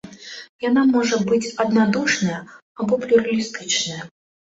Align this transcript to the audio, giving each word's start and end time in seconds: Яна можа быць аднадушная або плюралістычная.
Яна 0.67 0.83
можа 0.93 1.19
быць 1.27 1.51
аднадушная 1.65 2.41
або 2.79 2.93
плюралістычная. 3.07 4.01